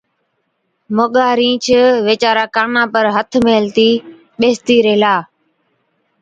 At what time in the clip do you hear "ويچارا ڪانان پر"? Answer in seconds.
2.05-3.03